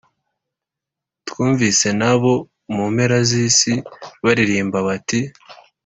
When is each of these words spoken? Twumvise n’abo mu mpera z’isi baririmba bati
Twumvise 1.27 1.87
n’abo 1.99 2.33
mu 2.75 2.85
mpera 2.93 3.17
z’isi 3.29 3.73
baririmba 4.23 4.77
bati 4.87 5.19